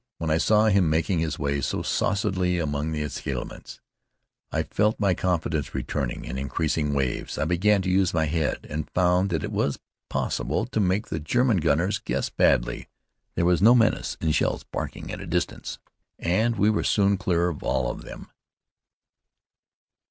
[0.17, 3.79] When I saw him making his way so saucily among the éclatements
[4.51, 7.37] I felt my confidence returning in increasing waves.
[7.37, 9.77] I began to use my head, and found that it was
[10.09, 12.87] possible to make the German gunners guess badly.
[13.35, 15.77] There was no menace in the sound of shells barking at a distance,
[16.17, 18.31] and we were soon clear of all of them.